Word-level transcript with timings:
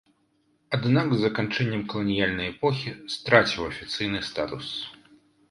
Аднак 0.77 1.11
з 1.11 1.19
заканчэннем 1.25 1.83
каланіяльнай 1.91 2.47
эпохі 2.53 2.95
страціў 3.17 3.61
афіцыйны 3.71 4.25
статус. 4.33 4.65